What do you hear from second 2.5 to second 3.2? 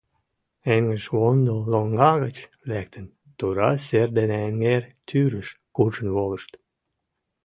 лектын,